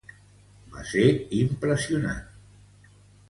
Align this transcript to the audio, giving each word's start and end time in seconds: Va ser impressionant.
Va 0.77 0.85
ser 0.91 1.03
impressionant. 1.41 2.25